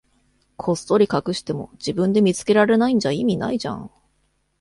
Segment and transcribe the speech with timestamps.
[0.57, 3.91] こっそり隠しても、自分で見つけられないんじゃ意味ないじゃん。